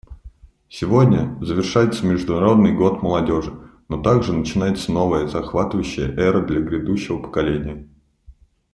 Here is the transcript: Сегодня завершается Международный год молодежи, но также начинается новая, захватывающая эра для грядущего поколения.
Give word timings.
Сегодня 0.67 1.37
завершается 1.43 2.07
Международный 2.07 2.73
год 2.73 3.03
молодежи, 3.03 3.53
но 3.87 4.01
также 4.01 4.33
начинается 4.33 4.91
новая, 4.91 5.27
захватывающая 5.27 6.11
эра 6.17 6.43
для 6.43 6.59
грядущего 6.59 7.21
поколения. 7.21 7.87